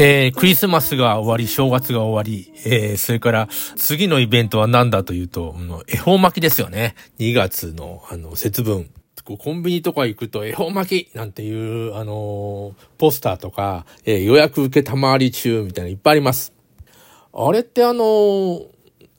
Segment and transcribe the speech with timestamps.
[0.00, 5.56] えー、クリスマスが終わり、正月が終わり、えー、それから次のイベントは何だというと、
[5.88, 6.94] 恵方巻きですよね。
[7.18, 8.88] 2月の、あの、節分。
[9.24, 16.52] コンビニとか行くと恵方巻きなんていう、あのー、ポスターとか、えー、予約受けたまわり中みたいないっぱいあります。
[17.34, 18.66] あれってあのー、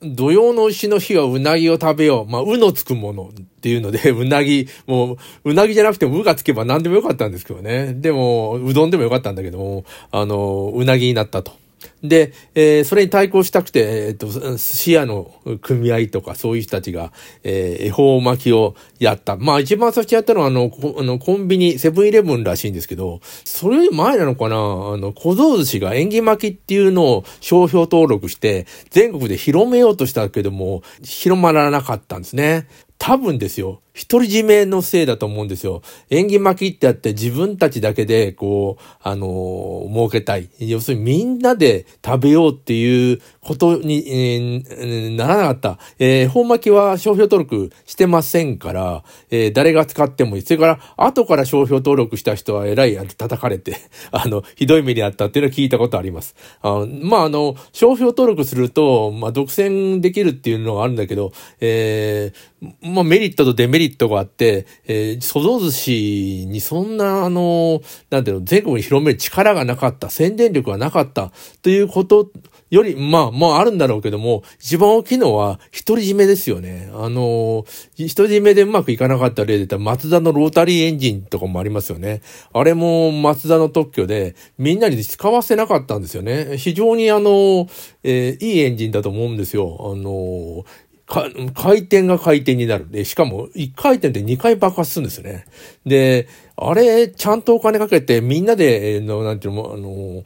[0.02, 2.30] 土曜の牛の日はうなぎを食べよう。
[2.30, 7.94] まあ、うのつくものっていうので、 うなぎ、もう、うなぎじゃなくてもうがつけば何でもよかったんですけどね。
[7.94, 11.52] でも、うどんでもよかったんだけども、あの、うなぎになったと。
[12.02, 15.30] で、えー、それに対抗したくて、えっ、ー、と、視野の
[15.60, 17.12] 組合とかそういう人たちが、
[17.42, 19.36] えー、恵方巻きをやった。
[19.36, 24.58] まあ一番最初やったのはあの、あのコンビニ、セブンイレブンらしいんですけど、それより前なのかなあ
[24.96, 32.66] の、小僧寿司が縁起巻きっていうのを商標登録して、全国で広めようとしたけども、広まらなかったんですね。
[32.98, 33.80] 多分ですよ。
[33.94, 35.82] 独り占めのせいだと思うんですよ。
[36.10, 40.48] 縁起巻きってあって自分たちだけで、こう、あのー、儲けたい。
[40.58, 45.78] 要するにみんなで食べようっていうことに、えー、ならなかった。
[45.98, 50.42] えー、本巻きは商標登録してませんから、えー、誰が使ってもいい。
[50.42, 53.76] それから、後から商標登録した人は偉い、叩かれて、
[54.12, 56.36] あの、ひどい目にあったっていうのは聞いたことあります。
[56.62, 71.32] あまあ、あの、商標登録すると、まあ、独占できるっていうのがあるんだけど、えー、まあ、メリットとデメリットリットがあって、えー、そぞ寿司にそんな、あの、なんていうの、全国に広める力がなかった、宣伝力がなかった
[71.62, 72.30] ということ
[72.70, 76.88] より、まあ、まああるんだろうけども、一番大きいのは、独り占めですよね。
[76.94, 77.64] あの、
[77.98, 82.22] 独り占めでうまくいかなかった例で言ったら、松田のロータリーエンジンとかもありますよね。
[82.52, 86.56] あれも松田の特許で、みんなに使わせなかったんですよね。
[86.58, 87.66] 非常にあの、
[88.04, 89.92] えー、いいエンジンだと思うんですよ。
[89.92, 90.64] あの、
[91.10, 92.88] 回転が回転になる。
[92.88, 95.44] で、しかも1回転で2回爆発するんですね。
[95.84, 96.28] で、
[96.62, 100.22] あれ、ちゃんとお金かけて、みんなで、の、なんていうの、あの、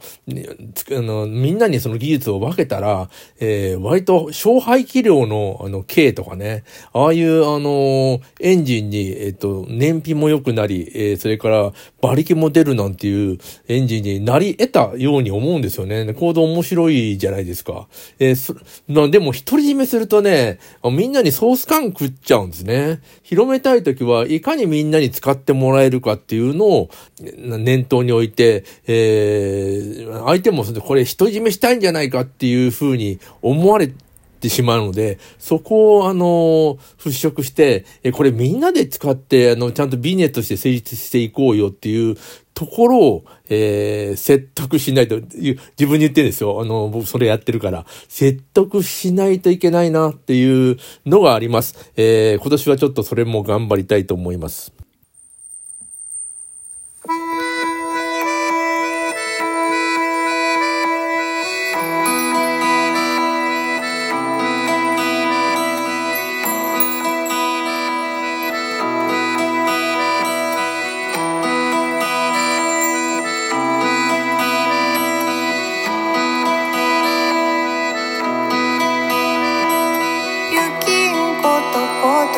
[0.97, 3.09] あの、みんなにその技術を分けたら、
[3.39, 11.71] えー、割と小排気量の、あの、K とかね、ああいう、あの、エンジンに、えっ、と、燃費も良くなり、えー、それから
[12.03, 13.37] 馬力も出るなんていう
[13.69, 16.13] エンジンになり得たように思うんですよね。
[16.13, 17.87] コード面白いじゃないですか。
[18.19, 18.55] えー、そ、
[18.89, 22.99] なでも、独り占めするとね、みんなにソース感食っちゃうんですね。
[23.23, 33.93] 広めたいときは、いかにみんなに使ってもらえるかっていうのを念頭に置いて、えー、相手もこれ独り占めしたいんじゃないかっていうふうに思われ
[34.39, 42.17] てしまうので、そこを、あの、払拭して、え、これみんなで使って、あの、ちゃんとビジネスとして成立していこうよっていう
[42.55, 46.59] ところを、えー、説得しないと、自分に言ってるんですよ。
[46.59, 47.85] あの、僕それやってるから。
[48.07, 51.91] 説得しないといけないなっていうのがあります。
[51.95, 54.74] えー、今年はちょっとそれも頑張りたいと思います。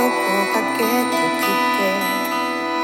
[0.10, 1.92] かけてきて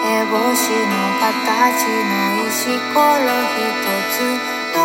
[0.03, 4.79] 烏帽子の形の石ころひとつ残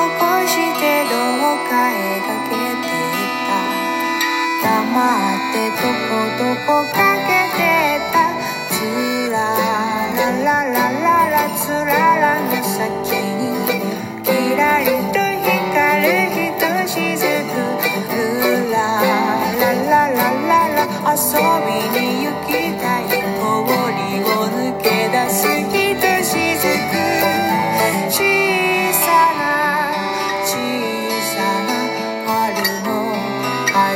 [0.47, 3.11] してどうか描けてい
[3.47, 3.51] た。
[4.63, 4.71] 黙
[5.37, 6.97] ってどこどこか
[7.27, 7.61] けて
[8.13, 8.17] た。
[8.71, 8.77] つ
[9.31, 9.35] ら
[10.15, 10.78] ららら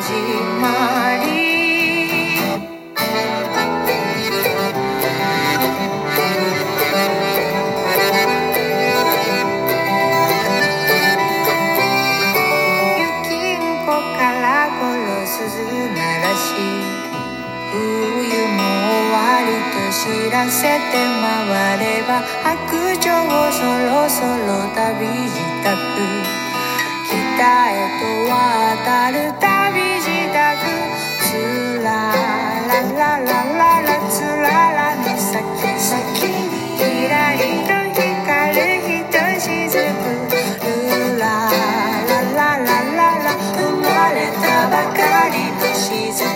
[0.03, 0.11] 始
[0.61, 0.67] ま
[1.23, 1.31] り。
[12.99, 16.51] 雪んこからこの鈴鳴らし
[17.71, 17.79] 冬
[18.51, 20.03] も終わると知
[20.33, 22.11] らせて回れば
[22.43, 22.51] 白
[22.99, 25.71] 鳥そろそろ旅自宅
[27.07, 27.15] 北
[27.71, 29.82] へと渡る旅
[45.75, 46.32] 雪景色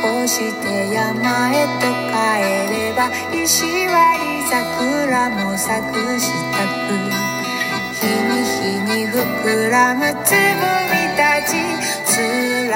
[0.00, 2.16] 残して山へと帰
[2.72, 7.22] れば石割り桜も咲くしたく。
[8.00, 11.50] 日に日に膨らむつぼみたち
[12.04, 12.74] つら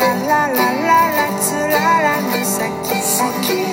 [0.00, 1.72] らららららつら
[2.02, 3.63] らの先先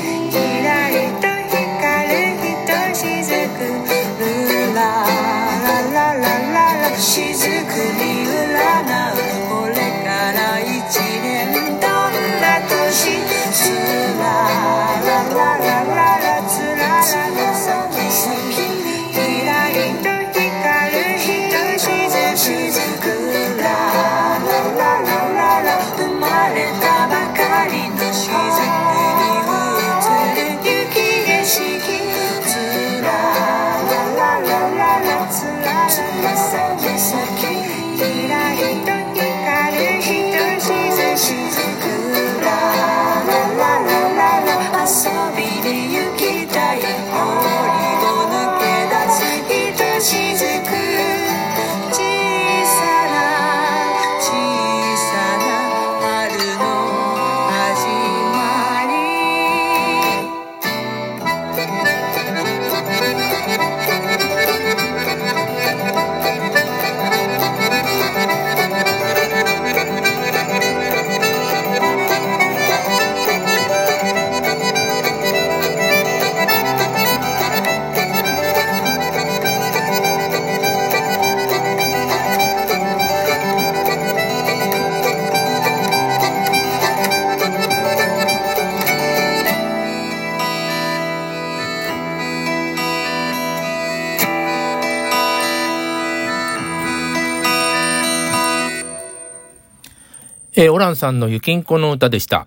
[100.62, 102.46] えーオランさんのゆきんこの歌でした。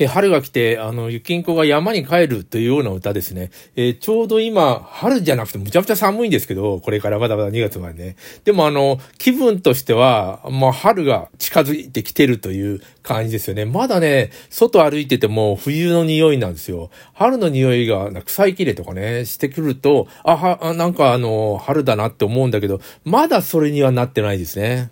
[0.00, 3.52] え春が来て、あの、ゆきんこが山に帰るというような歌ですね。
[3.76, 8.16] えーちょうど今、春じゃなくてむちゃくちゃ寒いんですけど、これからまだまだ2月までね。
[8.42, 13.64] でもあの、気分としては、まあ、春が近づいてきてるという感じですよね。
[13.64, 16.90] まだね、外歩いてても冬の匂いなんですよ。
[17.12, 24.90] 春の匂いが、草いきれとかね、してくると、あ、は、なんかあの、春だなって思うんだけど、まだそれにはなってないですね。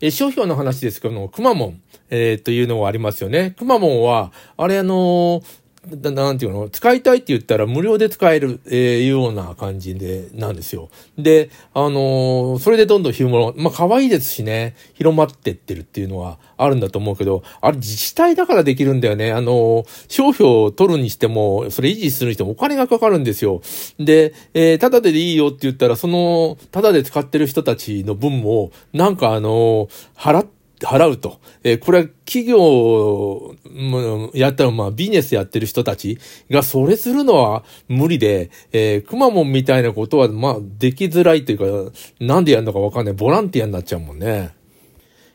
[0.00, 3.52] え、商標の話ですけども、くまモン、えーというのがありますよね。
[3.58, 6.68] くまモンは、あれあのーななんていうの？
[6.68, 10.88] 使いたいって言ったら無料で使える、えーような感じで、なんですよ。
[11.16, 13.54] で、あのーそれでどんどん広まる。
[13.56, 19.32] まあ、可愛いですしね、広まってってるっていうのはあるんだと思うけど、あれ自治体だからできるんだよね。
[19.32, 23.62] あのー商標を取るにしても、それ維持するにしてもお金がかかるんですよ。
[23.98, 31.40] で、えー、ただでいいよって言ったら、その、ただで使ってる人たちの分も、なんかあのー払って、払うと。
[31.62, 36.18] えこれは企業、もやったら、まあ、ビジネスやってる人たち
[36.50, 43.14] がそれするのは無理で、えー、くまモンみたいなことは、まあ、できづらいというか、なんでやるのかわかんない。
[43.14, 44.54] ボランティアになっちゃうもんね。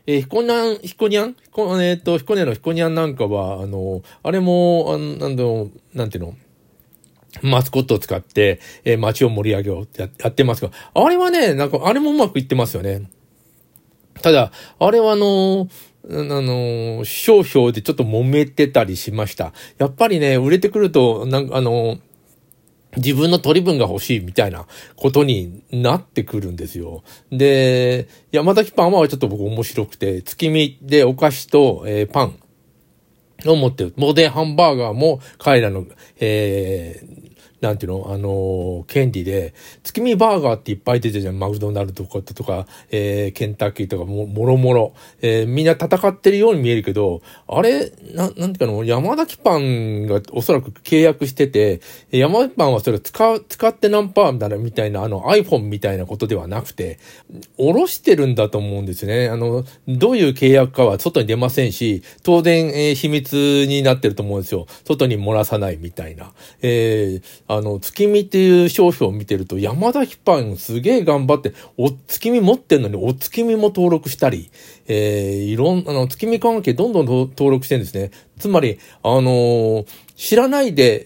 [0.06, 1.34] えー、ひこにゃん、ひこにゃん？
[1.34, 6.34] ひこ、えっ、と、ひこねのひこにゃんなんかは、あの、あれも、あの、なんだろうなんていうの？
[7.40, 13.08] マスコットを使って、えー街を盛り上げようってやってますが、あれはね、なんか、あれもうまくいってますよね。
[14.22, 15.68] ただ、あれはあの、
[16.04, 19.52] あの、商標でちょっと揉めてたりしました。
[19.78, 21.98] やっぱりね、売れてくると、なんかあの、
[22.96, 27.02] 自分の取り分が欲しいみたいなことになってくるんですよ。
[27.30, 32.38] で、山崎パンはちょっと僕面白くて、月見でお菓子と、えーパン
[33.46, 33.94] を持ってる。
[33.96, 35.86] モデンハンバーガーも彼らの、
[36.20, 37.21] えー
[37.62, 38.12] なんていうの？
[38.12, 39.54] あのー権利で、
[39.84, 41.38] 月見バーガーっていっぱい出てるじゃん。
[41.38, 44.94] マクドナルドとか、えーケンタッキーとかも、もろもろ。
[45.22, 56.98] えーみんな戦ってるように見えるけど、あれ、ななんていうかの、山崎パンがおそらく契約してて、山崎パンはそれ使う、使って何パーみたいな、みたいな、あの iPhone みたいなことではなくて、
[57.58, 59.28] おろしてるんだと思うんですよね。
[59.28, 64.66] あの、どういう契約かは外に出ませんし、当然、えー秘密になってると思うんですよ。
[64.84, 66.32] 外に漏らさないみたいな。
[66.60, 74.50] えーあの、月見っていう商標を見てると、山崎パンすげえ頑張って、お、月見持ってんのに、お月見も登録したり、
[74.88, 78.10] えーいろん、あの、月見関係どんどん登録してるんですね。
[78.38, 81.04] つまり、あのー知らないで、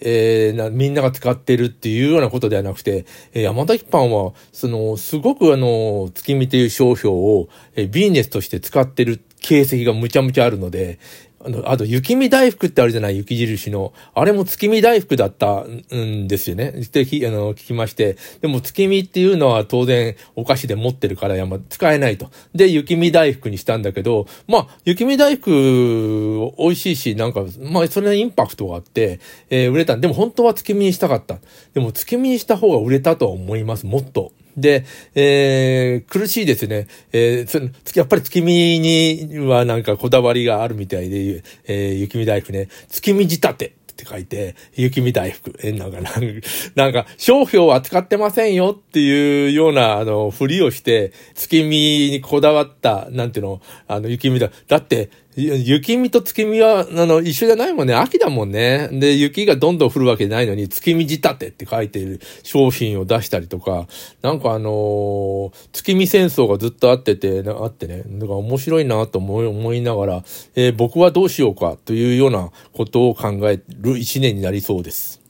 [0.49, 10.99] えーな、みんなが使ってるっていうようなことではなくて、えー山崎パンは、その、すごくあの、月見という商標を、えービジネスとして使ってる形跡がむちゃむちゃあるので、
[11.47, 13.19] あの、あと、雪見大福ってあるじゃない？
[13.19, 13.93] 雪印の。
[14.15, 16.71] あれも月見大福だったんですよね。
[16.71, 18.17] ってあの、聞きまして。
[18.41, 22.31] でも、月見っていうのは当然お菓子で持ってるから、ま使えないと。
[22.55, 29.97] で、雪見大福にしたんだけど、まあ、雪見大福、美味しいし、なんか、まあ、それのインパクトがあって、えー、売れた。
[29.97, 31.39] でも、本当は月見にしたかった。
[31.75, 34.33] でも、月見にした方が売れたと思います、もっと。
[34.57, 36.87] で、えー、苦しいですね。
[37.13, 41.36] えー、やっぱり月見にはなんかこだわりがあるみたいで、
[41.67, 43.77] えー、雪見大福ね、月見仕立て。
[43.97, 45.59] って書いて、雪見大福。
[45.63, 46.01] え、なんか、
[46.75, 54.51] なんか、商標は使ってませんよっていうような、あの、ふりをして、月見にこだわった、なんていうの、あの、雪見だ。
[54.69, 57.95] だって、雪見と月見は、あの、一緒じゃないもんね。
[57.95, 58.89] 秋だもんね。
[58.91, 63.87] で、雪がどんどん降るわけないのに、月見仕立てって書いてる商品を出したりとか、
[64.23, 70.25] なんかあのー、月見戦争がずっとあってて、あってね、だから面白いなと思い、思いながら、
[70.55, 75.26] えー、僕はどうしようかというようなことを考える一年になりそうです。